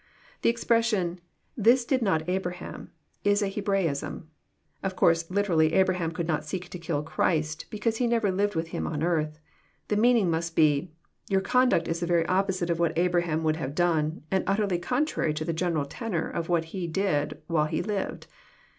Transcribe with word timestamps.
The 0.41 0.49
expression" 0.49 1.21
this 1.67 1.85
did• 1.85 1.99
not 2.03 2.27
Abraham" 2.27 2.89
is 3.31 3.43
a 3.43 3.47
Hebraism. 3.47 4.31
Of 4.81 4.95
course 4.95 5.29
literally 5.29 5.73
Abraham 5.73 6.09
could 6.11 6.27
not 6.27 6.43
"seek 6.43 6.69
to 6.69 6.79
kill" 6.79 7.03
Christ, 7.03 7.67
because 7.69 7.97
he 7.97 8.07
never 8.07 8.31
lived 8.31 8.55
with 8.55 8.69
Him 8.69 8.87
on 8.87 9.03
earth. 9.03 9.37
The 9.89 9.95
meaning 9.97 10.31
must 10.31 10.55
be" 10.55 10.91
your 11.29 11.41
conduct 11.41 11.87
is 11.87 11.99
the 11.99 12.07
very 12.07 12.25
opposite 12.25 12.71
of 12.71 12.79
what 12.79 12.97
Abraham 12.97 13.43
would 13.43 13.57
have 13.57 13.75
done, 13.75 14.23
and 14.31 14.43
utterly 14.47 14.79
contrary 14.79 15.35
to 15.35 15.45
the 15.45 15.53
general 15.53 15.85
tenor 15.85 16.27
of 16.27 16.49
what 16.49 16.65
he 16.73 16.87
did 16.87 17.39
while 17.45 17.65
he 17.67 17.83
lived." 17.83 18.25